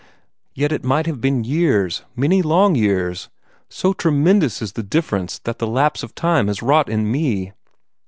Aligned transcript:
"Yet 0.55 0.71
it 0.71 0.83
might 0.83 1.05
have 1.05 1.21
been 1.21 1.43
years, 1.43 2.01
many 2.15 2.41
long 2.41 2.73
years, 2.73 3.29
so 3.69 3.93
tremendous 3.93 4.59
is 4.59 4.73
the 4.73 4.81
difference 4.81 5.37
that 5.37 5.59
the 5.59 5.67
lapse 5.67 6.01
of 6.01 6.15
time 6.15 6.47
has 6.47 6.63
wrought 6.63 6.89
in 6.89 7.11
me." 7.11 7.51